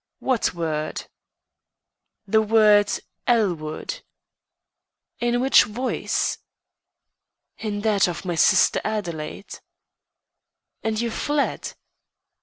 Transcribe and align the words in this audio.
"What 0.17 0.55
word?" 0.55 1.05
"The 2.25 2.41
word, 2.41 2.91
'Elwood.'" 3.27 4.01
"In 5.19 5.39
which 5.39 5.65
voice?" 5.65 6.39
"In 7.59 7.81
that 7.81 8.07
of 8.07 8.25
my 8.25 8.33
sister 8.33 8.81
Adelaide." 8.83 9.59
"And 10.81 10.99
you 10.99 11.11
fled?" 11.11 11.75